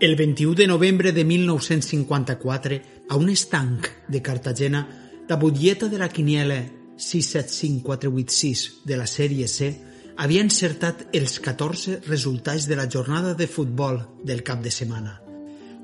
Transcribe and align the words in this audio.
El 0.00 0.14
21 0.14 0.54
de 0.54 0.68
novembre 0.68 1.10
de 1.10 1.24
1954, 1.24 2.80
a 3.08 3.16
un 3.16 3.30
estanc 3.30 3.88
de 4.06 4.22
Cartagena, 4.22 4.86
la 5.28 5.34
butlleta 5.34 5.88
de 5.88 5.98
la 5.98 6.08
quiniela 6.08 6.70
675486 6.96 8.84
de 8.84 8.96
la 8.96 9.08
sèrie 9.10 9.48
C 9.50 9.74
havia 10.14 10.44
encertat 10.46 11.08
els 11.10 11.40
14 11.42 12.06
resultats 12.06 12.68
de 12.70 12.76
la 12.78 12.86
jornada 12.86 13.34
de 13.34 13.48
futbol 13.50 13.98
del 14.22 14.44
cap 14.46 14.62
de 14.62 14.70
setmana. 14.70 15.18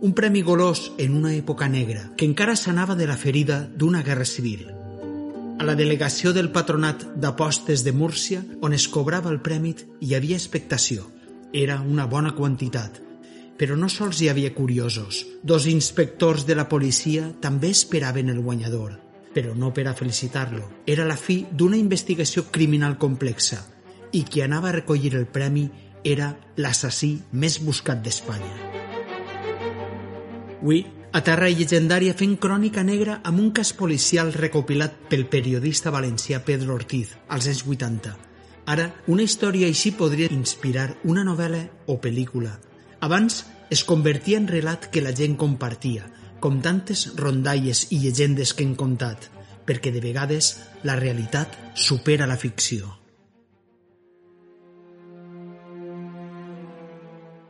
Un 0.00 0.14
premi 0.14 0.42
golós 0.46 0.92
en 0.96 1.16
una 1.18 1.34
època 1.34 1.66
negra, 1.66 2.14
que 2.14 2.24
encara 2.24 2.54
s'anava 2.54 2.94
de 2.94 3.08
la 3.10 3.16
ferida 3.18 3.66
d'una 3.66 4.06
guerra 4.06 4.24
civil. 4.24 4.70
A 5.58 5.66
la 5.66 5.74
delegació 5.74 6.30
del 6.32 6.52
Patronat 6.54 7.02
d'Apostes 7.18 7.82
de 7.82 7.90
Múrcia, 7.90 8.46
on 8.62 8.78
es 8.78 8.86
cobrava 8.86 9.34
el 9.34 9.42
premi, 9.42 9.74
hi 9.98 10.14
havia 10.14 10.38
expectació. 10.38 11.10
Era 11.50 11.80
una 11.80 12.06
bona 12.06 12.34
quantitat, 12.38 13.02
però 13.58 13.76
no 13.78 13.88
sols 13.88 14.20
hi 14.20 14.28
havia 14.28 14.54
curiosos. 14.54 15.24
Dos 15.42 15.66
inspectors 15.70 16.46
de 16.46 16.56
la 16.58 16.68
policia 16.68 17.30
també 17.40 17.70
esperaven 17.70 18.32
el 18.32 18.40
guanyador, 18.40 18.98
però 19.34 19.54
no 19.54 19.72
per 19.74 19.86
a 19.88 19.94
felicitar-lo. 19.94 20.64
Era 20.86 21.06
la 21.06 21.16
fi 21.16 21.44
d'una 21.50 21.78
investigació 21.78 22.48
criminal 22.50 22.98
complexa 22.98 23.62
i 24.14 24.22
qui 24.24 24.42
anava 24.42 24.70
a 24.70 24.76
recollir 24.78 25.14
el 25.18 25.26
premi 25.26 25.68
era 26.04 26.34
l'assassí 26.56 27.16
més 27.32 27.58
buscat 27.64 28.02
d'Espanya. 28.04 28.52
Avui, 30.64 30.84
a 31.14 31.20
Terra 31.22 31.46
Llegendària 31.46 32.14
fent 32.18 32.38
crònica 32.42 32.82
negra 32.82 33.18
amb 33.28 33.38
un 33.38 33.50
cas 33.54 33.72
policial 33.76 34.32
recopilat 34.34 34.94
pel 35.10 35.26
periodista 35.30 35.92
valencià 35.94 36.40
Pedro 36.42 36.74
Ortiz 36.74 37.12
als 37.28 37.46
anys 37.50 37.60
80. 37.68 38.14
Ara, 38.72 38.86
una 39.12 39.22
història 39.22 39.68
així 39.68 39.92
podria 39.92 40.30
inspirar 40.32 40.88
una 41.04 41.22
novel·la 41.26 41.60
o 41.92 41.98
pel·lícula, 42.00 42.54
abans 43.04 43.44
es 43.70 43.84
convertia 43.84 44.38
en 44.40 44.48
relat 44.48 44.88
que 44.90 45.02
la 45.04 45.12
gent 45.16 45.36
compartia, 45.40 46.08
com 46.40 46.60
tantes 46.64 47.06
rondalles 47.16 47.86
i 47.92 48.00
llegendes 48.02 48.52
que 48.56 48.64
hem 48.64 48.74
contat, 48.80 49.30
perquè 49.68 49.92
de 49.92 50.02
vegades 50.04 50.54
la 50.84 50.96
realitat 50.96 51.56
supera 51.74 52.28
la 52.28 52.36
ficció. 52.40 52.92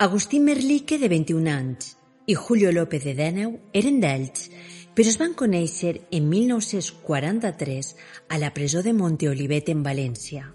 Agustí 0.04 0.41
Merlique, 0.41 0.98
de 0.98 1.09
21 1.09 1.50
anys, 1.50 1.94
i 2.26 2.34
Julio 2.34 2.72
López 2.72 3.04
de 3.06 3.14
Dèneu 3.14 3.54
eren 3.72 4.00
d'Elx, 4.03 4.48
però 4.94 5.10
es 5.10 5.19
van 5.20 5.38
conèixer 5.38 5.94
en 6.10 6.28
1943 6.31 7.94
a 8.28 8.43
la 8.43 8.53
presó 8.54 8.82
de 8.82 8.94
Monteolivet 8.94 9.70
en 9.70 9.82
València. 9.87 10.50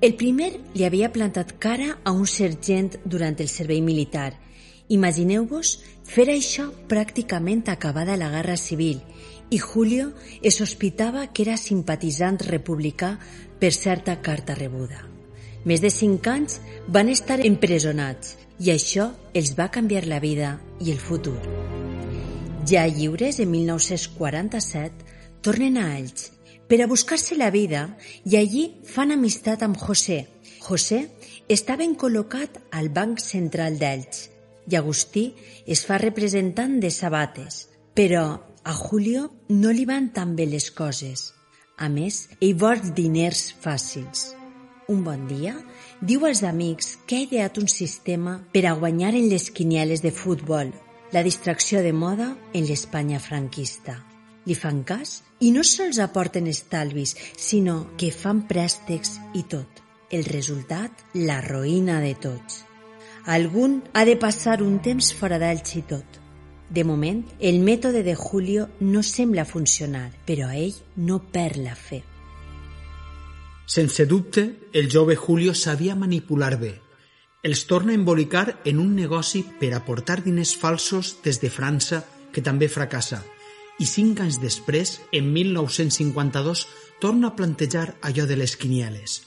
El 0.00 0.14
primer 0.16 0.54
li 0.72 0.86
havia 0.86 1.10
plantat 1.12 1.58
cara 1.60 1.98
a 2.08 2.12
un 2.16 2.24
sergent 2.24 2.94
durant 3.04 3.34
el 3.44 3.50
servei 3.52 3.82
militar. 3.84 4.30
Imagineu-vos 4.88 5.74
fer 6.08 6.24
això 6.32 6.70
pràcticament 6.88 7.68
acabada 7.68 8.16
la 8.16 8.30
Guerra 8.32 8.56
Civil 8.56 9.02
i 9.52 9.58
Julio 9.60 10.14
es 10.40 10.56
sospitava 10.56 11.26
que 11.26 11.44
era 11.44 11.58
simpatitzant 11.60 12.40
republicà 12.48 13.12
per 13.60 13.74
certa 13.76 14.16
carta 14.24 14.56
rebuda. 14.56 15.04
Més 15.68 15.84
de 15.84 15.92
cinc 15.92 16.32
anys 16.32 16.62
van 16.88 17.12
estar 17.12 17.36
empresonats 17.44 18.38
i 18.56 18.72
això 18.72 19.10
els 19.36 19.52
va 19.58 19.68
canviar 19.68 20.06
la 20.08 20.24
vida 20.24 20.56
i 20.80 20.94
el 20.96 20.98
futur. 20.98 21.36
Ja 22.64 22.88
lliures, 22.88 23.36
en 23.38 23.52
1947, 23.52 25.04
tornen 25.44 25.76
a 25.76 25.90
Elx 25.98 26.30
per 26.70 26.78
a 26.82 26.86
buscar-se 26.86 27.34
la 27.34 27.50
vida 27.50 27.88
i 28.22 28.36
allí 28.38 28.60
fan 28.86 29.10
amistat 29.10 29.64
amb 29.66 29.74
José. 29.74 30.20
José 30.62 31.00
està 31.50 31.74
ben 31.74 31.96
col·locat 31.98 32.60
al 32.78 32.92
Banc 32.94 33.18
Central 33.18 33.74
d'Elx 33.80 34.28
i 34.70 34.76
Agustí 34.78 35.24
es 35.66 35.82
fa 35.88 35.98
representant 35.98 36.76
de 36.78 36.92
sabates, 36.94 37.64
però 37.92 38.38
a 38.62 38.74
Julio 38.76 39.24
no 39.48 39.72
li 39.74 39.82
van 39.88 40.12
tan 40.14 40.36
bé 40.38 40.46
les 40.46 40.68
coses. 40.70 41.32
A 41.76 41.88
més, 41.90 42.28
ell 42.38 42.54
vol 42.60 42.78
diners 42.94 43.48
fàcils. 43.64 44.28
Un 44.94 45.02
bon 45.02 45.24
dia, 45.26 45.56
diu 45.98 46.22
als 46.28 46.44
amics 46.46 46.92
que 47.06 47.18
ha 47.18 47.24
ideat 47.24 47.58
un 47.58 47.66
sistema 47.66 48.36
per 48.52 48.62
a 48.68 48.76
guanyar 48.78 49.16
en 49.16 49.26
les 49.32 49.48
quinieles 49.50 50.04
de 50.06 50.14
futbol, 50.14 50.70
la 51.10 51.24
distracció 51.26 51.82
de 51.82 51.90
moda 51.90 52.36
en 52.54 52.68
l'Espanya 52.68 53.18
franquista. 53.18 53.96
Li 54.46 54.54
fan 54.54 54.84
cas 54.86 55.18
i 55.40 55.50
no 55.50 55.64
sols 55.64 55.98
aporten 55.98 56.46
estalvis, 56.46 57.16
sinó 57.36 57.96
que 57.96 58.12
fan 58.12 58.44
préstecs 58.48 59.18
i 59.34 59.44
tot. 59.48 59.80
El 60.10 60.24
resultat, 60.26 61.04
la 61.14 61.40
ruïna 61.40 62.00
de 62.02 62.14
tots. 62.18 62.64
Algun 63.26 63.80
ha 63.92 64.04
de 64.04 64.16
passar 64.16 64.60
un 64.62 64.80
temps 64.82 65.12
fora 65.14 65.38
d'ells 65.38 65.76
i 65.78 65.84
tot. 65.86 66.20
De 66.70 66.84
moment, 66.84 67.24
el 67.40 67.60
mètode 67.66 68.04
de 68.06 68.14
Julio 68.14 68.68
no 68.80 69.02
sembla 69.02 69.44
funcionar, 69.44 70.10
però 70.26 70.50
ell 70.54 70.76
no 70.96 71.18
perd 71.32 71.58
la 71.64 71.74
fe. 71.74 72.02
Sense 73.66 74.06
dubte, 74.06 74.68
el 74.72 74.90
jove 74.90 75.16
Julio 75.16 75.54
sabia 75.54 75.94
manipular 75.94 76.56
bé. 76.58 76.74
Els 77.42 77.64
torna 77.66 77.92
a 77.92 77.98
embolicar 77.98 78.60
en 78.64 78.78
un 78.78 78.94
negoci 78.94 79.44
per 79.60 79.72
aportar 79.74 80.20
diners 80.24 80.56
falsos 80.58 81.16
des 81.24 81.40
de 81.40 81.50
França, 81.50 82.02
que 82.30 82.42
també 82.42 82.68
fracassa, 82.68 83.22
i 83.80 83.88
cinc 83.88 84.20
anys 84.20 84.38
després, 84.42 84.98
en 85.16 85.32
1952, 85.32 86.66
torna 87.00 87.30
a 87.32 87.36
plantejar 87.36 87.96
allò 88.04 88.28
de 88.28 88.36
les 88.36 88.56
quinieles. 88.60 89.22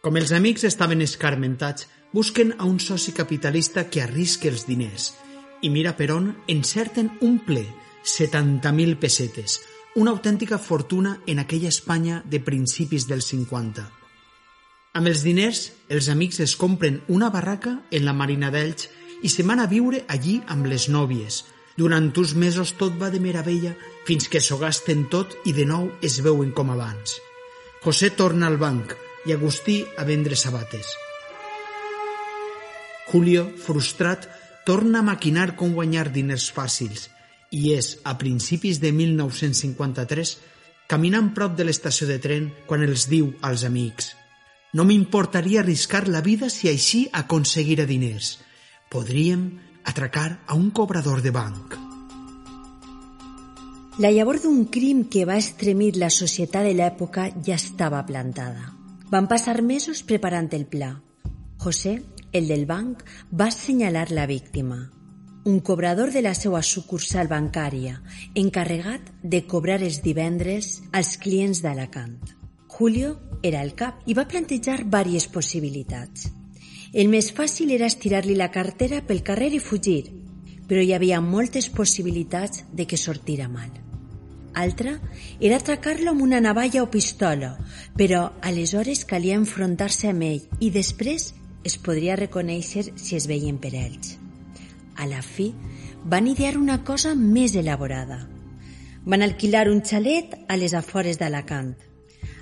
Com 0.00 0.16
els 0.16 0.30
amics 0.32 0.64
estaven 0.64 1.02
escarmentats, 1.02 1.88
busquen 2.14 2.54
a 2.58 2.64
un 2.64 2.78
soci 2.80 3.12
capitalista 3.12 3.88
que 3.90 4.00
arrisque 4.02 4.48
els 4.48 4.64
diners 4.66 5.12
i 5.60 5.70
mira 5.74 5.96
per 5.98 6.12
on 6.14 6.30
encerten 6.46 7.10
un 7.20 7.40
ple, 7.42 7.64
70.000 8.04 8.96
pessetes, 9.02 9.58
una 9.98 10.12
autèntica 10.14 10.58
fortuna 10.58 11.18
en 11.26 11.40
aquella 11.42 11.68
Espanya 11.68 12.22
de 12.24 12.38
principis 12.40 13.08
dels 13.08 13.26
50. 13.34 13.88
Amb 14.94 15.10
els 15.10 15.24
diners, 15.26 15.72
els 15.90 16.08
amics 16.08 16.40
es 16.40 16.54
compren 16.56 17.02
una 17.08 17.30
barraca 17.30 17.80
en 17.90 18.06
la 18.06 18.14
Marina 18.14 18.52
d'Elx 18.54 18.88
i 19.22 19.28
se 19.28 19.42
van 19.42 19.58
a 19.60 19.66
viure 19.66 20.04
allí 20.08 20.38
amb 20.46 20.66
les 20.70 20.88
nòvies, 20.88 21.42
durant 21.78 22.10
uns 22.18 22.34
mesos 22.34 22.72
tot 22.80 22.96
va 22.98 23.08
de 23.14 23.20
meravella 23.22 23.76
fins 24.06 24.26
que 24.30 24.40
s'ho 24.42 24.58
gasten 24.58 25.04
tot 25.12 25.36
i 25.46 25.54
de 25.54 25.66
nou 25.68 25.92
es 26.02 26.18
veuen 26.26 26.50
com 26.50 26.72
abans. 26.74 27.20
José 27.84 28.10
torna 28.10 28.48
al 28.50 28.58
banc 28.58 28.96
i 29.28 29.34
Agustí 29.34 29.84
a 29.96 30.06
vendre 30.08 30.34
sabates. 30.34 30.90
Julio, 33.12 33.46
frustrat, 33.62 34.26
torna 34.66 35.00
a 35.00 35.06
maquinar 35.06 35.54
com 35.56 35.76
guanyar 35.76 36.08
diners 36.12 36.48
fàcils 36.52 37.06
i 37.54 37.72
és 37.72 37.94
a 38.04 38.16
principis 38.20 38.82
de 38.82 38.90
1953 38.92 40.34
caminant 40.90 41.30
prop 41.36 41.54
de 41.56 41.64
l'estació 41.68 42.08
de 42.10 42.18
tren 42.18 42.50
quan 42.66 42.82
els 42.84 43.06
diu 43.08 43.30
als 43.40 43.64
amics 43.64 44.12
«No 44.76 44.84
m'importaria 44.84 45.62
arriscar 45.62 46.02
la 46.12 46.20
vida 46.20 46.50
si 46.52 46.68
així 46.68 47.06
aconseguira 47.16 47.86
diners. 47.88 48.34
Podríem 48.92 49.46
atracar 49.88 50.40
a 50.46 50.54
un 50.54 50.70
cobrador 50.70 51.22
de 51.22 51.30
banc. 51.30 51.78
La 53.98 54.12
llavor 54.14 54.38
d'un 54.42 54.66
crim 54.70 55.06
que 55.10 55.24
va 55.26 55.40
estremir 55.40 55.96
la 55.96 56.10
societat 56.14 56.68
de 56.68 56.76
l'època 56.76 57.30
ja 57.42 57.56
estava 57.56 58.04
plantada. 58.06 58.74
Van 59.10 59.26
passar 59.26 59.56
mesos 59.62 60.04
preparant 60.06 60.52
el 60.52 60.68
pla. 60.70 60.92
José, 61.58 61.96
el 62.30 62.46
del 62.46 62.66
banc, 62.68 63.02
va 63.32 63.48
assenyalar 63.48 64.12
la 64.12 64.28
víctima, 64.30 64.78
un 65.48 65.60
cobrador 65.60 66.12
de 66.12 66.22
la 66.22 66.34
seva 66.36 66.60
sucursal 66.62 67.26
bancària, 67.26 67.98
encarregat 68.36 69.10
de 69.22 69.46
cobrar 69.48 69.80
els 69.82 70.02
divendres 70.04 70.82
als 70.92 71.16
clients 71.16 71.64
d'Alacant. 71.64 72.18
Julio 72.68 73.16
era 73.42 73.64
el 73.64 73.72
cap 73.74 74.04
i 74.06 74.14
va 74.14 74.28
plantejar 74.28 74.82
diverses 74.84 75.26
possibilitats. 75.32 76.28
El 76.92 77.10
més 77.12 77.32
fàcil 77.36 77.74
era 77.74 77.88
estirar-li 77.90 78.34
la 78.38 78.50
cartera 78.50 79.02
pel 79.04 79.20
carrer 79.22 79.50
i 79.52 79.60
fugir, 79.60 80.06
però 80.68 80.80
hi 80.80 80.94
havia 80.96 81.20
moltes 81.20 81.68
possibilitats 81.68 82.64
de 82.72 82.86
que 82.86 82.96
sortira 82.96 83.48
mal. 83.48 83.68
Altra 84.54 84.94
era 85.40 85.58
atracar-lo 85.60 86.10
amb 86.10 86.24
una 86.24 86.40
navalla 86.40 86.82
o 86.82 86.90
pistola, 86.90 87.52
però 87.96 88.32
aleshores 88.42 89.04
calia 89.04 89.36
enfrontar-se 89.36 90.08
amb 90.08 90.24
ell 90.26 90.64
i 90.64 90.70
després 90.74 91.32
es 91.68 91.76
podria 91.76 92.16
reconèixer 92.16 92.88
si 92.96 93.16
es 93.16 93.28
veien 93.28 93.60
per 93.60 93.74
ells. 93.76 94.16
A 94.96 95.06
la 95.06 95.20
fi, 95.22 95.52
van 96.04 96.26
idear 96.26 96.56
una 96.56 96.82
cosa 96.84 97.14
més 97.14 97.54
elaborada. 97.54 98.24
Van 99.04 99.22
alquilar 99.22 99.68
un 99.68 99.84
xalet 99.84 100.34
a 100.48 100.56
les 100.56 100.74
afores 100.74 101.20
d'Alacant. 101.20 101.74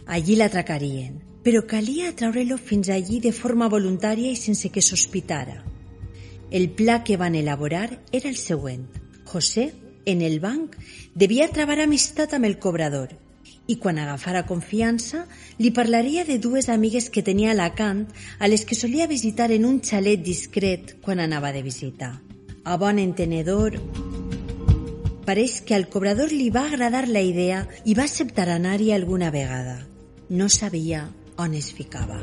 Allí 0.06 0.36
l'atracarien, 0.38 1.18
però 1.46 1.60
calia 1.62 2.08
atraure-lo 2.10 2.56
fins 2.58 2.88
allí 2.90 3.20
de 3.22 3.30
forma 3.30 3.68
voluntària 3.70 4.32
i 4.34 4.38
sense 4.38 4.66
que 4.74 4.82
sospitara. 4.82 5.60
El 6.50 6.70
pla 6.74 7.04
que 7.06 7.16
van 7.16 7.36
elaborar 7.38 8.00
era 8.10 8.28
el 8.28 8.34
següent. 8.34 8.88
José, 9.24 9.68
en 10.06 10.22
el 10.26 10.40
banc, 10.42 10.72
devia 11.14 11.46
travar 11.46 11.76
amistat 11.84 12.32
amb 12.34 12.48
el 12.48 12.56
cobrador 12.58 13.12
i 13.70 13.76
quan 13.78 14.00
agafara 14.02 14.42
confiança 14.48 15.20
li 15.62 15.70
parlaria 15.70 16.24
de 16.26 16.40
dues 16.42 16.66
amigues 16.68 17.06
que 17.14 17.22
tenia 17.22 17.52
a 17.52 17.54
Alacant 17.54 18.00
a 18.40 18.48
les 18.50 18.64
que 18.66 18.74
solia 18.74 19.06
visitar 19.06 19.52
en 19.54 19.68
un 19.68 19.78
xalet 19.86 20.24
discret 20.26 20.96
quan 21.04 21.22
anava 21.22 21.52
de 21.54 21.62
visita. 21.62 22.08
A 22.64 22.74
bon 22.74 22.98
entenedor, 22.98 23.78
pareix 25.30 25.60
que 25.62 25.78
al 25.78 25.86
cobrador 25.94 26.34
li 26.34 26.50
va 26.50 26.66
agradar 26.66 27.04
la 27.06 27.22
idea 27.22 27.62
i 27.84 27.94
va 27.94 28.08
acceptar 28.10 28.48
anar-hi 28.50 28.90
alguna 28.90 29.30
vegada. 29.30 29.78
No 30.28 30.48
sabia 30.48 31.04
on 31.36 31.54
es 31.54 31.72
ficava. 31.72 32.18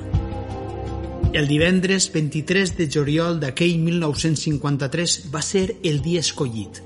El 1.33 1.47
divendres 1.49 2.11
23 2.13 2.75
de 2.77 2.87
juliol 2.93 3.39
d'aquell 3.41 3.79
1953 3.81 5.15
va 5.33 5.41
ser 5.41 5.79
el 5.81 6.01
dia 6.05 6.21
escollit. 6.21 6.83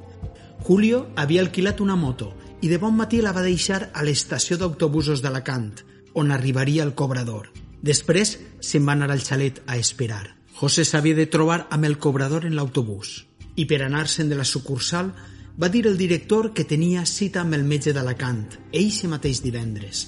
Julio 0.64 1.08
havia 1.16 1.42
alquilat 1.44 1.82
una 1.84 1.98
moto 2.00 2.34
i 2.62 2.70
de 2.72 2.80
bon 2.80 2.96
matí 2.96 3.20
la 3.22 3.34
va 3.36 3.44
deixar 3.44 3.90
a 3.94 4.04
l'estació 4.08 4.58
d'autobusos 4.58 5.22
d'Alacant, 5.22 5.74
on 6.16 6.32
arribaria 6.32 6.84
el 6.88 6.96
cobrador. 6.96 7.52
Després 7.84 8.38
se'n 8.60 8.88
va 8.88 8.96
anar 8.96 9.12
al 9.12 9.22
xalet 9.22 9.62
a 9.68 9.78
esperar. 9.78 10.38
José 10.58 10.86
s'havia 10.88 11.16
de 11.16 11.28
trobar 11.30 11.68
amb 11.70 11.86
el 11.86 12.00
cobrador 12.02 12.48
en 12.48 12.56
l'autobús 12.56 13.26
i 13.58 13.66
per 13.70 13.82
anar-se'n 13.84 14.30
de 14.30 14.38
la 14.38 14.46
sucursal 14.46 15.12
va 15.62 15.70
dir 15.70 15.84
el 15.90 15.98
director 15.98 16.54
que 16.54 16.66
tenia 16.70 17.06
cita 17.06 17.42
amb 17.42 17.58
el 17.58 17.66
metge 17.66 17.94
d'Alacant, 17.94 18.46
eixe 18.72 19.10
mateix 19.12 19.42
divendres. 19.44 20.08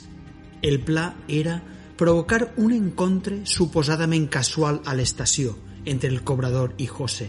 El 0.62 0.80
pla 0.86 1.12
era 1.27 1.60
provocar 2.00 2.54
un 2.56 2.72
encontre 2.72 3.42
suposadament 3.44 4.30
casual 4.31 4.78
a 4.88 4.94
l'estació 4.96 5.57
entre 5.84 6.07
el 6.07 6.22
cobrador 6.24 6.72
i 6.80 6.86
José. 6.88 7.28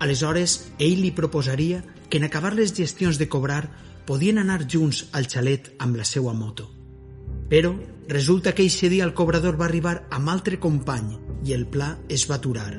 Aleshores, 0.00 0.70
ell 0.78 1.02
li 1.04 1.10
proposaria 1.12 1.82
que 2.08 2.16
en 2.16 2.24
acabar 2.24 2.54
les 2.56 2.72
gestions 2.72 3.20
de 3.20 3.28
cobrar 3.28 3.68
podien 4.08 4.40
anar 4.40 4.64
junts 4.72 5.02
al 5.12 5.28
xalet 5.28 5.68
amb 5.76 6.00
la 6.00 6.08
seva 6.08 6.32
moto. 6.32 6.70
Però 7.52 7.74
resulta 8.08 8.54
que 8.54 8.64
eixe 8.64 8.88
dia 8.88 9.04
el 9.04 9.12
cobrador 9.12 9.60
va 9.60 9.68
arribar 9.68 10.06
amb 10.08 10.32
altre 10.32 10.56
company 10.64 11.12
i 11.44 11.52
el 11.52 11.66
pla 11.68 11.98
es 12.08 12.24
va 12.30 12.40
aturar. 12.40 12.72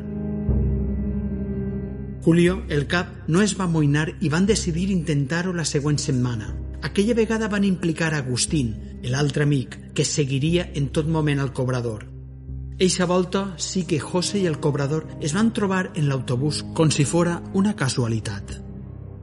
Julio, 2.25 2.63
el 2.67 2.87
cap, 2.89 3.13
no 3.27 3.45
es 3.45 3.53
va 3.59 3.69
amoïnar 3.69 4.09
i 4.25 4.33
van 4.33 4.49
decidir 4.49 4.89
intentar-ho 4.89 5.53
la 5.53 5.69
següent 5.69 6.01
setmana. 6.01 6.49
Aquella 6.81 7.13
vegada 7.13 7.47
van 7.47 7.63
implicar 7.63 8.15
Agustín, 8.15 8.73
l'altre 9.03 9.43
amic, 9.43 9.77
que 9.93 10.05
seguiria 10.05 10.69
en 10.75 10.89
tot 10.89 11.07
moment 11.07 11.39
al 11.39 11.53
cobrador. 11.53 12.07
Eixa 12.79 13.07
volta 13.09 13.55
sí 13.57 13.85
que 13.89 13.99
José 13.99 14.43
i 14.43 14.45
el 14.45 14.59
cobrador 14.61 15.07
es 15.21 15.33
van 15.33 15.49
trobar 15.53 15.91
en 15.95 16.09
l'autobús 16.09 16.63
com 16.77 16.91
si 16.93 17.05
fora 17.09 17.39
una 17.53 17.75
casualitat. 17.75 18.59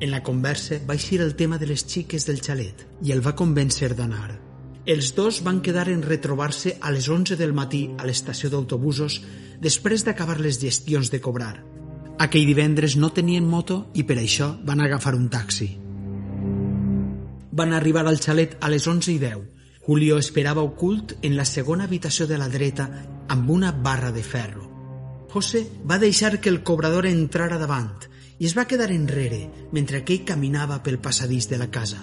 En 0.01 0.11
la 0.11 0.25
conversa 0.27 0.81
va 0.89 0.97
eixir 0.99 1.21
el 1.23 1.37
tema 1.39 1.59
de 1.59 1.69
les 1.71 1.85
xiques 1.87 2.27
del 2.27 2.43
xalet 2.43 2.83
i 3.07 3.13
el 3.15 3.23
va 3.23 3.37
convèncer 3.39 3.95
d'anar. 3.95 4.41
Els 4.87 5.15
dos 5.15 5.39
van 5.47 5.63
quedar 5.63 5.87
en 5.89 6.03
retrobar-se 6.03 6.75
a 6.81 6.91
les 6.91 7.07
11 7.09 7.39
del 7.41 7.55
matí 7.57 7.87
a 7.97 8.05
l'estació 8.05 8.51
d'autobusos 8.51 9.23
després 9.63 10.05
d'acabar 10.05 10.41
les 10.43 10.59
gestions 10.61 11.09
de 11.15 11.23
cobrar. 11.23 11.63
Aquell 12.19 12.45
divendres 12.47 12.99
no 12.99 13.15
tenien 13.15 13.47
moto 13.49 13.87
i 13.95 14.03
per 14.03 14.19
això 14.19 14.51
van 14.67 14.83
agafar 14.83 15.15
un 15.15 15.31
taxi. 15.31 15.71
Van 17.55 17.73
arribar 17.73 18.05
al 18.07 18.19
xalet 18.19 18.59
a 18.61 18.69
les 18.69 18.87
11 18.87 19.15
i 19.15 19.19
10. 19.23 19.41
Julio 19.87 20.17
esperava 20.17 20.63
ocult 20.65 21.13
en 21.21 21.37
la 21.37 21.45
segona 21.45 21.85
habitació 21.85 22.27
de 22.27 22.39
la 22.41 22.49
dreta 22.49 22.87
amb 23.29 23.51
una 23.51 23.73
barra 23.73 24.13
de 24.13 24.23
ferro. 24.23 24.71
José 25.29 25.67
va 25.85 25.99
deixar 25.99 26.39
que 26.41 26.49
el 26.49 26.63
cobrador 26.63 27.07
entrara 27.07 27.59
davant 27.61 27.91
i 28.39 28.47
es 28.49 28.55
va 28.57 28.65
quedar 28.71 28.89
enrere 28.95 29.43
mentre 29.77 30.01
aquell 30.01 30.25
caminava 30.25 30.81
pel 30.83 31.01
passadís 31.05 31.51
de 31.51 31.59
la 31.61 31.69
casa. 31.71 32.01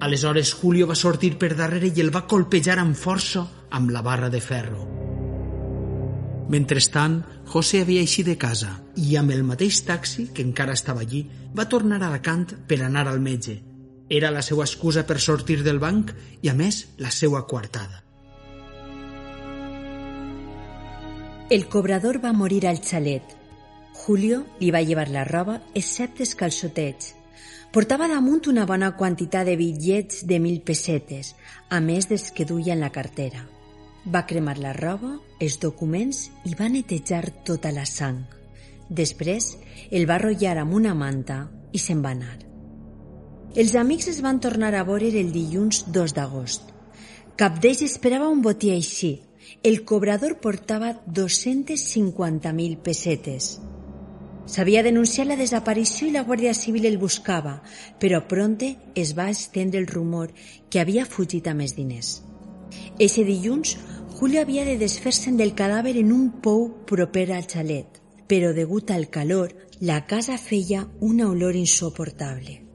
Aleshores 0.00 0.52
Julio 0.54 0.88
va 0.90 0.98
sortir 0.98 1.36
per 1.38 1.54
darrere 1.54 1.92
i 1.94 2.02
el 2.02 2.10
va 2.12 2.26
colpejar 2.26 2.80
amb 2.82 2.98
força 2.98 3.46
amb 3.70 3.94
la 3.94 4.02
barra 4.02 4.28
de 4.28 4.40
ferro. 4.40 4.82
Mentrestant, 6.50 7.22
José 7.46 7.80
havia 7.82 8.02
eixit 8.02 8.26
de 8.26 8.36
casa 8.38 8.76
i 8.96 9.16
amb 9.18 9.32
el 9.34 9.42
mateix 9.46 9.80
taxi, 9.86 10.28
que 10.34 10.44
encara 10.46 10.76
estava 10.78 11.02
allí, 11.02 11.24
va 11.54 11.66
tornar 11.70 12.02
a 12.02 12.10
Alacant 12.10 12.46
per 12.68 12.82
anar 12.82 13.06
al 13.10 13.22
metge. 13.22 13.56
Era 14.08 14.30
la 14.30 14.42
seva 14.42 14.64
excusa 14.64 15.06
per 15.06 15.18
sortir 15.20 15.62
del 15.66 15.80
banc 15.82 16.12
i, 16.42 16.48
a 16.48 16.54
més, 16.54 16.86
la 16.98 17.10
seva 17.10 17.46
coartada. 17.46 18.02
El 21.50 21.68
cobrador 21.70 22.20
va 22.22 22.32
morir 22.34 22.64
al 22.66 22.82
xalet 22.82 23.36
Julio 24.06 24.44
li 24.60 24.70
va 24.70 24.84
llevar 24.86 25.08
la 25.10 25.24
roba, 25.26 25.56
excepte 25.74 26.22
els 26.22 26.36
calçotets. 26.38 27.14
Portava 27.74 28.06
damunt 28.06 28.46
una 28.52 28.66
bona 28.68 28.92
quantitat 28.94 29.48
de 29.48 29.56
bitllets 29.58 30.22
de 30.30 30.38
mil 30.38 30.60
pessetes, 30.62 31.34
a 31.68 31.80
més 31.80 32.06
dels 32.06 32.30
que 32.30 32.46
duia 32.46 32.76
en 32.76 32.84
la 32.84 32.92
cartera. 32.94 33.42
Va 34.06 34.22
cremar 34.30 34.60
la 34.62 34.76
roba, 34.76 35.16
els 35.42 35.58
documents 35.58 36.28
i 36.46 36.54
va 36.54 36.70
netejar 36.70 37.24
tota 37.44 37.74
la 37.74 37.84
sang. 37.90 38.22
Després 38.88 39.56
el 39.90 40.06
va 40.06 40.22
rotllar 40.22 40.58
amb 40.62 40.78
una 40.78 40.94
manta 40.94 41.48
i 41.72 41.82
se'n 41.82 42.04
va 42.04 42.14
anar. 42.14 42.45
Els 43.56 43.72
amics 43.80 44.10
es 44.12 44.18
van 44.20 44.36
tornar 44.44 44.74
a 44.76 44.82
veure 44.84 45.08
el 45.16 45.30
dilluns 45.32 45.86
2 45.88 46.12
d'agost. 46.12 46.66
Cap 47.40 47.54
d'ells 47.62 47.80
esperava 47.86 48.26
un 48.28 48.42
botí 48.44 48.68
així. 48.74 49.14
El 49.64 49.78
cobrador 49.88 50.34
portava 50.44 50.90
250.000 51.18 52.76
pessetes. 52.84 53.46
S'havia 54.44 54.82
denunciat 54.84 55.30
la 55.30 55.38
desaparició 55.40 56.10
i 56.10 56.12
la 56.12 56.26
Guàrdia 56.28 56.52
Civil 56.52 56.84
el 56.84 56.98
buscava, 57.00 57.54
però 57.98 58.20
pronte 58.28 58.74
es 58.94 59.14
va 59.16 59.30
estendre 59.32 59.80
el 59.80 59.88
rumor 59.88 60.36
que 60.68 60.84
havia 60.84 61.08
fugit 61.08 61.48
a 61.48 61.56
més 61.56 61.72
diners. 61.78 62.20
Ese 62.98 63.24
dilluns, 63.24 63.78
Julio 64.18 64.44
havia 64.44 64.68
de 64.68 64.76
desfer-se'n 64.76 65.40
del 65.40 65.56
cadàver 65.56 65.96
en 66.04 66.12
un 66.12 66.28
pou 66.44 66.68
proper 66.84 67.30
al 67.32 67.48
xalet, 67.48 68.04
però 68.28 68.52
degut 68.52 68.92
al 68.92 69.08
calor, 69.08 69.56
la 69.80 70.02
casa 70.04 70.36
feia 70.36 70.84
una 71.00 71.32
olor 71.32 71.56
insoportable. 71.56 72.65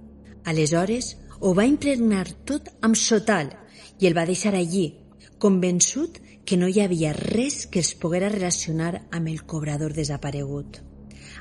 Aleshores, 0.45 1.17
ho 1.39 1.53
va 1.57 1.65
impregnar 1.69 2.27
tot 2.45 2.69
amb 2.81 2.98
sotal 2.98 3.51
i 4.00 4.07
el 4.10 4.17
va 4.17 4.25
deixar 4.25 4.53
allí, 4.57 4.93
convençut 5.41 6.19
que 6.45 6.57
no 6.57 6.67
hi 6.69 6.81
havia 6.81 7.13
res 7.17 7.65
que 7.67 7.79
es 7.81 7.93
poguera 7.95 8.29
relacionar 8.29 9.07
amb 9.12 9.29
el 9.29 9.43
cobrador 9.45 9.93
desaparegut. 9.93 10.81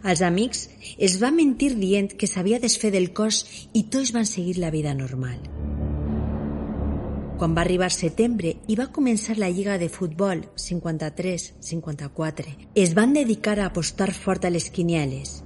Als 0.03 0.23
amics 0.23 0.69
es 0.97 1.19
va 1.23 1.33
mentir 1.33 1.75
dient 1.77 2.13
que 2.17 2.29
s'havia 2.29 2.61
desfet 2.61 2.93
del 2.95 3.13
cos 3.17 3.43
i 3.73 3.85
tots 3.93 4.13
van 4.17 4.29
seguir 4.29 4.57
la 4.59 4.71
vida 4.71 4.95
normal. 4.95 5.41
Quan 7.41 7.57
va 7.57 7.63
arribar 7.65 7.89
setembre 7.93 8.55
i 8.69 8.77
va 8.77 8.91
començar 8.93 9.39
la 9.41 9.49
lliga 9.49 9.79
de 9.81 9.89
futbol 9.89 10.45
53-54, 10.61 12.57
es 12.75 12.93
van 12.97 13.15
dedicar 13.17 13.59
a 13.59 13.69
apostar 13.73 14.13
fort 14.13 14.45
a 14.45 14.53
les 14.53 14.69
quinieles 14.71 15.41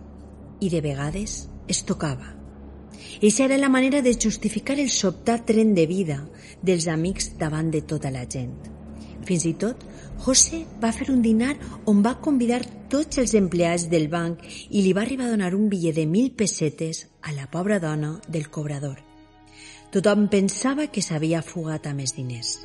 i 0.60 0.70
de 0.70 0.80
vegades 0.82 1.44
es 1.68 1.84
tocava. 1.86 2.43
Eixa 3.20 3.44
era 3.46 3.58
la 3.58 3.68
manera 3.68 4.02
de 4.02 4.14
justificar 4.14 4.78
el 4.80 4.90
sobtat 4.90 5.46
tren 5.46 5.74
de 5.74 5.86
vida 5.86 6.20
dels 6.62 6.88
amics 6.88 7.34
davant 7.38 7.70
de 7.70 7.82
tota 7.82 8.10
la 8.10 8.24
gent. 8.30 8.54
Fins 9.24 9.46
i 9.48 9.54
tot, 9.56 9.80
José 10.24 10.64
va 10.82 10.92
fer 10.92 11.08
un 11.12 11.22
dinar 11.24 11.54
on 11.90 12.02
va 12.04 12.18
convidar 12.20 12.60
tots 12.92 13.18
els 13.22 13.34
empleats 13.34 13.88
del 13.92 14.08
banc 14.12 14.44
i 14.70 14.82
li 14.84 14.92
va 14.92 15.02
arribar 15.02 15.26
a 15.28 15.32
donar 15.32 15.54
un 15.56 15.70
bitllet 15.72 15.96
de 15.96 16.06
mil 16.06 16.30
pessetes 16.32 17.06
a 17.22 17.32
la 17.32 17.48
pobra 17.50 17.80
dona 17.80 18.18
del 18.28 18.50
cobrador. 18.50 19.00
Tothom 19.94 20.28
pensava 20.28 20.88
que 20.90 21.02
s'havia 21.02 21.42
fugat 21.42 21.86
a 21.86 21.94
més 21.94 22.14
diners. 22.16 22.58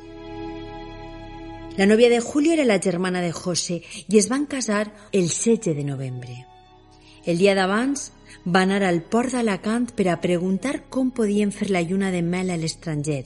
La 1.78 1.86
nòvia 1.86 2.10
de 2.10 2.20
Julio 2.20 2.52
era 2.52 2.66
la 2.66 2.80
germana 2.82 3.22
de 3.22 3.32
José 3.32 3.80
i 4.08 4.18
es 4.18 4.28
van 4.28 4.46
casar 4.46 4.90
el 5.12 5.28
16 5.30 5.76
de 5.76 5.84
novembre. 5.84 6.49
El 7.30 7.38
dia 7.38 7.52
d'abans 7.54 8.08
va 8.42 8.64
anar 8.64 8.80
al 8.82 9.04
port 9.06 9.36
d'Alacant 9.36 9.92
per 9.94 10.08
a 10.10 10.16
preguntar 10.18 10.88
com 10.90 11.12
podien 11.14 11.52
fer 11.54 11.68
la 11.70 11.82
lluna 11.86 12.08
de 12.10 12.24
mel 12.26 12.50
a 12.50 12.56
l'estranger, 12.58 13.20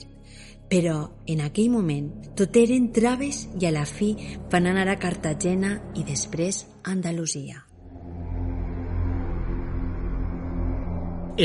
però 0.69 0.97
en 1.25 1.41
aquell 1.41 1.71
moment 1.73 2.11
tot 2.37 2.59
eren 2.61 2.91
traves 2.93 3.47
i 3.57 3.65
a 3.65 3.71
la 3.73 3.87
fi 3.89 4.11
van 4.51 4.69
anar 4.69 4.85
a 4.93 4.99
Cartagena 5.01 5.73
i 5.97 6.05
després 6.05 6.61
a 6.83 6.93
Andalusia. 6.93 7.63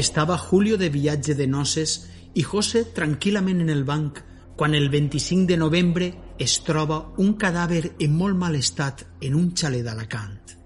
Estava 0.05 0.37
Julio 0.37 0.77
de 0.77 0.93
viatge 0.93 1.35
de 1.41 1.49
noces 1.49 1.97
i 2.35 2.45
José 2.45 2.85
tranquil·lament 3.01 3.65
en 3.65 3.73
el 3.73 3.87
banc 3.89 4.21
quan 4.61 4.77
el 4.77 4.93
25 4.93 5.49
de 5.49 5.57
novembre 5.57 6.13
es 6.37 6.61
troba 6.69 7.07
un 7.17 7.39
cadàver 7.41 7.87
en 7.97 8.17
molt 8.21 8.37
mal 8.37 8.61
estat 8.61 9.07
en 9.23 9.45
un 9.45 9.55
xalet 9.57 9.89
d'Alacant. 9.89 10.60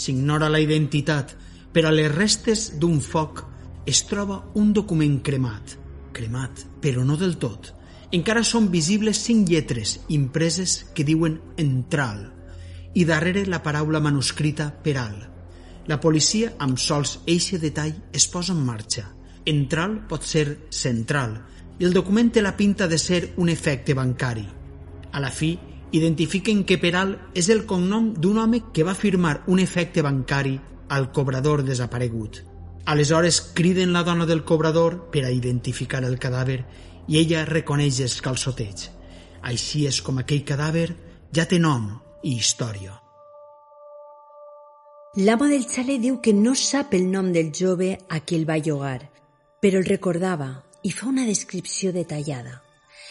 S'ignora 0.00 0.48
la 0.48 0.60
identitat, 0.62 1.34
però 1.74 1.90
a 1.90 1.94
les 1.94 2.08
restes 2.12 2.70
d'un 2.80 3.00
foc 3.04 3.44
es 3.90 4.00
troba 4.08 4.38
un 4.56 4.72
document 4.72 5.18
cremat. 5.26 5.76
Cremat, 6.16 6.64
però 6.80 7.04
no 7.04 7.18
del 7.20 7.36
tot. 7.42 7.74
Encara 8.16 8.42
són 8.42 8.70
visibles 8.72 9.20
cinc 9.26 9.50
lletres 9.52 9.98
impreses 10.08 10.80
que 10.94 11.04
diuen 11.06 11.36
Entral 11.60 12.24
i 12.98 13.04
darrere 13.06 13.44
la 13.46 13.60
paraula 13.62 14.00
manuscrita 14.02 14.70
Peral. 14.82 15.20
La 15.86 16.00
policia, 16.02 16.54
amb 16.58 16.78
sols 16.78 17.20
eixe 17.26 17.60
detall, 17.62 17.94
es 18.12 18.26
posa 18.28 18.56
en 18.56 18.64
marxa. 18.66 19.04
Entral 19.46 20.00
pot 20.10 20.26
ser 20.26 20.46
central 20.74 21.36
i 21.78 21.86
el 21.86 21.94
document 21.94 22.32
té 22.34 22.42
la 22.42 22.56
pinta 22.56 22.88
de 22.88 22.98
ser 22.98 23.34
un 23.36 23.48
efecte 23.48 23.94
bancari. 23.94 24.46
A 25.12 25.20
la 25.22 25.30
fi, 25.30 25.54
identifiquen 25.92 26.64
que 26.64 26.78
Peral 26.78 27.16
és 27.34 27.48
el 27.50 27.64
cognom 27.66 28.12
d'un 28.14 28.38
home 28.38 28.62
que 28.74 28.84
va 28.86 28.94
firmar 28.94 29.40
un 29.46 29.58
efecte 29.58 30.02
bancari 30.06 30.58
al 30.88 31.10
cobrador 31.12 31.64
desaparegut. 31.64 32.42
Aleshores 32.86 33.40
criden 33.54 33.92
la 33.92 34.02
dona 34.02 34.26
del 34.26 34.44
cobrador 34.44 35.10
per 35.10 35.24
a 35.24 35.30
identificar 35.30 36.02
el 36.04 36.18
cadàver 36.18 36.62
i 37.08 37.18
ella 37.20 37.44
reconeix 37.44 38.00
els 38.06 38.20
calçotets. 38.22 38.90
Així 39.42 39.86
és 39.86 40.00
com 40.02 40.18
aquell 40.18 40.44
cadàver 40.46 40.88
ja 41.34 41.46
té 41.46 41.58
nom 41.58 41.92
i 42.22 42.36
història. 42.36 42.96
L'ama 45.18 45.48
del 45.50 45.66
xalet 45.66 46.02
diu 46.02 46.20
que 46.22 46.32
no 46.32 46.54
sap 46.54 46.94
el 46.94 47.08
nom 47.10 47.32
del 47.34 47.50
jove 47.50 47.96
a 48.08 48.20
qui 48.22 48.36
el 48.38 48.46
va 48.46 48.60
llogar, 48.62 49.10
però 49.60 49.80
el 49.82 49.88
recordava 49.88 50.52
i 50.86 50.92
fa 50.94 51.08
una 51.10 51.26
descripció 51.26 51.92
detallada. 51.92 52.60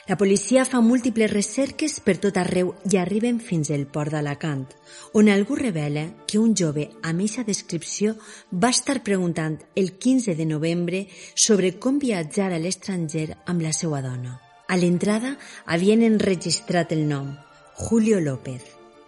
La 0.08 0.18
policia 0.18 0.64
fa 0.66 0.80
múltiples 0.82 1.30
recerques 1.32 2.00
per 2.02 2.16
tot 2.24 2.38
arreu 2.40 2.72
i 2.90 2.98
arriben 2.98 3.40
fins 3.44 3.70
al 3.74 3.86
port 3.86 4.14
d'Alacant, 4.16 4.66
on 5.14 5.30
algú 5.30 5.58
revela 5.60 6.06
que 6.26 6.40
un 6.40 6.56
jove 6.58 6.88
amb 7.04 7.20
aquesta 7.22 7.46
descripció 7.46 8.16
va 8.52 8.72
estar 8.74 9.02
preguntant 9.04 9.60
el 9.76 9.94
15 9.98 10.36
de 10.36 10.46
novembre 10.50 11.08
sobre 11.36 11.76
com 11.78 12.00
viatjar 12.00 12.52
a 12.54 12.62
l'estranger 12.62 13.28
amb 13.46 13.66
la 13.66 13.74
seva 13.76 14.02
dona. 14.02 14.40
A 14.70 14.78
l'entrada 14.78 15.36
havien 15.66 16.04
enregistrat 16.06 16.92
el 16.94 17.08
nom, 17.10 17.34
Julio 17.76 18.20
López. 18.20 18.62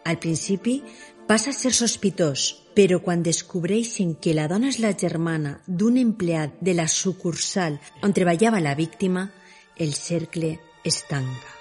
Al 0.05 0.17
principi 0.17 0.81
passa 1.27 1.51
a 1.51 1.53
ser 1.53 1.71
sospitós, 1.73 2.47
però 2.75 3.01
quan 3.01 3.21
descobreixen 3.23 4.15
que 4.21 4.33
la 4.33 4.47
dona 4.49 4.69
és 4.71 4.79
la 4.81 4.93
germana 4.97 5.59
d'un 5.67 5.97
empleat 6.01 6.57
de 6.61 6.73
la 6.73 6.87
sucursal 6.87 7.79
on 8.01 8.13
treballava 8.13 8.59
la 8.59 8.75
víctima, 8.75 9.29
el 9.77 9.93
cercle 9.93 10.59
es 10.83 11.03
tanca. 11.09 11.51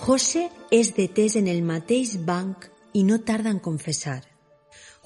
José 0.00 0.48
és 0.72 0.94
detès 0.96 1.36
en 1.36 1.48
el 1.48 1.62
mateix 1.62 2.16
banc 2.24 2.68
i 2.96 3.04
no 3.04 3.20
tarda 3.20 3.50
en 3.52 3.60
confessar. 3.60 4.22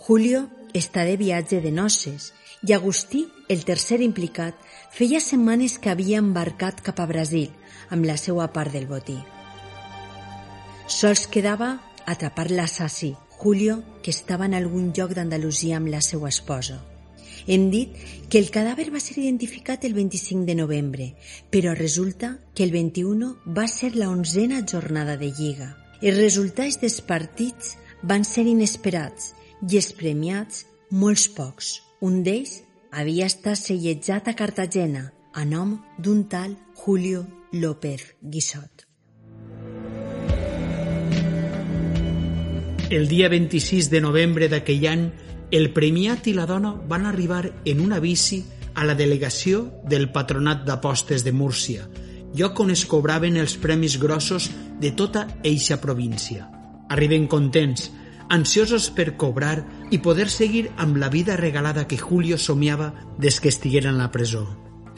Julio 0.06 0.44
està 0.74 1.04
de 1.08 1.16
viatge 1.16 1.60
de 1.64 1.72
noces 1.74 2.32
i 2.66 2.72
Agustí, 2.72 3.26
el 3.48 3.64
tercer 3.64 4.00
implicat, 4.02 4.54
feia 4.94 5.20
setmanes 5.20 5.78
que 5.78 5.90
havia 5.90 6.22
embarcat 6.22 6.80
cap 6.84 7.02
a 7.02 7.08
Brasil 7.10 7.50
amb 7.90 8.06
la 8.06 8.16
seva 8.16 8.46
part 8.54 8.72
del 8.72 8.86
botí. 8.86 9.18
Sols 10.86 11.26
quedava 11.26 11.78
atrapar 12.06 12.50
l'assassí, 12.50 13.14
Julio, 13.38 13.82
que 14.02 14.10
estava 14.10 14.46
en 14.46 14.54
algun 14.54 14.92
lloc 14.96 15.14
d'Andalusia 15.16 15.78
amb 15.78 15.90
la 15.92 16.00
seva 16.04 16.28
esposa. 16.28 16.93
Hem 17.46 17.68
dit 17.70 17.96
que 18.30 18.40
el 18.40 18.50
cadàver 18.50 18.88
va 18.94 19.00
ser 19.02 19.18
identificat 19.20 19.84
el 19.84 19.94
25 19.96 20.46
de 20.48 20.54
novembre, 20.56 21.08
però 21.52 21.74
resulta 21.76 22.38
que 22.54 22.64
el 22.64 22.72
21 22.72 23.34
va 23.56 23.66
ser 23.68 23.94
la 23.96 24.08
onzena 24.08 24.62
jornada 24.64 25.18
de 25.20 25.30
Lliga. 25.30 25.74
Els 26.00 26.18
resultats 26.18 26.80
dels 26.80 27.00
partits 27.04 27.76
van 28.02 28.24
ser 28.24 28.46
inesperats 28.48 29.32
i 29.68 29.76
els 29.80 29.92
premiats 29.96 30.64
molts 30.90 31.28
pocs. 31.28 31.80
Un 32.04 32.22
d'ells 32.24 32.62
havia 32.92 33.28
estat 33.28 33.60
sellejat 33.60 34.28
a 34.28 34.34
Cartagena 34.38 35.10
a 35.34 35.44
nom 35.44 35.78
d'un 35.98 36.24
tal 36.28 36.56
Julio 36.78 37.26
López 37.52 38.14
Guissot. 38.22 38.84
El 42.90 43.08
dia 43.08 43.28
26 43.32 43.88
de 43.90 44.00
novembre 44.04 44.46
d'aquell 44.52 44.84
any, 44.86 45.06
el 45.54 45.70
premiat 45.70 46.26
i 46.26 46.32
la 46.34 46.48
dona 46.50 46.72
van 46.90 47.06
arribar 47.06 47.44
en 47.64 47.80
una 47.80 48.00
bici 48.02 48.40
a 48.74 48.82
la 48.82 48.96
delegació 48.98 49.68
del 49.86 50.08
Patronat 50.10 50.64
d'Apostes 50.66 51.22
de 51.22 51.30
Múrcia, 51.30 51.84
lloc 52.34 52.58
on 52.58 52.72
es 52.74 52.82
cobraven 52.90 53.38
els 53.38 53.54
premis 53.62 53.94
grossos 54.02 54.48
de 54.82 54.90
tota 54.90 55.28
eixa 55.46 55.78
província. 55.80 56.48
Arriben 56.90 57.28
contents, 57.30 57.92
ansiosos 58.34 58.90
per 58.90 59.14
cobrar 59.16 59.62
i 59.94 60.02
poder 60.02 60.26
seguir 60.26 60.64
amb 60.76 60.98
la 60.98 61.08
vida 61.08 61.38
regalada 61.38 61.86
que 61.86 62.02
Julio 62.02 62.36
somiava 62.36 62.90
des 63.18 63.38
que 63.38 63.48
estiguera 63.48 63.94
en 63.94 64.02
la 64.02 64.10
presó. 64.10 64.44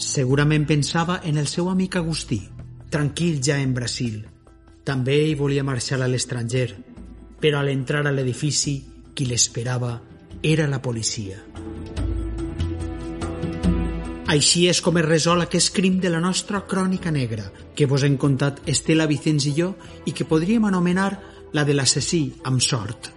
Segurament 0.00 0.64
pensava 0.64 1.20
en 1.22 1.36
el 1.36 1.52
seu 1.52 1.68
amic 1.68 2.00
Agustí, 2.00 2.40
tranquil 2.88 3.42
ja 3.44 3.60
en 3.60 3.76
Brasil. 3.76 4.24
També 4.88 5.20
ell 5.20 5.36
volia 5.36 5.64
marxar 5.68 6.00
a 6.00 6.08
l'estranger, 6.08 6.70
però 7.40 7.60
a 7.60 7.66
l'entrar 7.68 8.06
a 8.06 8.12
l'edifici 8.12 8.78
qui 9.12 9.28
l'esperava 9.28 9.98
era 10.42 10.66
la 10.66 10.80
policia. 10.82 11.40
Així 14.26 14.64
és 14.66 14.80
com 14.82 14.96
es 14.98 15.06
resol 15.06 15.44
aquest 15.44 15.70
crim 15.74 16.00
de 16.02 16.10
la 16.10 16.20
nostra 16.20 16.64
crònica 16.66 17.12
negra, 17.14 17.44
que 17.76 17.86
vos 17.86 18.02
hem 18.02 18.16
contat 18.18 18.58
Estela 18.66 19.06
Vicenç 19.06 19.46
i 19.46 19.52
jo 19.54 19.74
i 20.04 20.12
que 20.12 20.26
podríem 20.26 20.64
anomenar 20.66 21.12
la 21.54 21.62
de 21.64 21.76
l'assassí 21.76 22.24
amb 22.44 22.60
sort. 22.60 23.12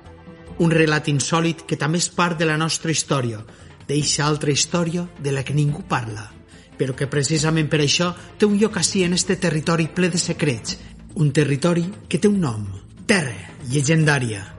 Un 0.59 0.69
relat 0.71 1.09
insòlid 1.09 1.65
que 1.65 1.79
també 1.81 1.97
és 1.97 2.11
part 2.13 2.37
de 2.37 2.45
la 2.45 2.59
nostra 2.61 2.91
història, 2.93 3.41
d'eixa 3.87 4.27
altra 4.27 4.53
història 4.53 5.07
de 5.17 5.33
la 5.33 5.43
que 5.43 5.57
ningú 5.57 5.81
parla, 5.89 6.27
però 6.77 6.93
que 6.93 7.09
precisament 7.09 7.71
per 7.71 7.81
això 7.81 8.11
té 8.37 8.45
un 8.45 8.59
lloc 8.61 8.77
així 8.77 9.03
en 9.03 9.17
este 9.17 9.35
territori 9.35 9.89
ple 9.89 10.11
de 10.13 10.21
secrets, 10.21 10.77
un 11.15 11.33
territori 11.33 11.87
que 12.07 12.19
té 12.21 12.29
un 12.29 12.39
nom, 12.39 12.69
Terra 13.09 13.49
llegendària. 13.65 14.58